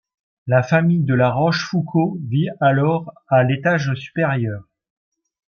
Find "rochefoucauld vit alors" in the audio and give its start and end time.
1.29-3.13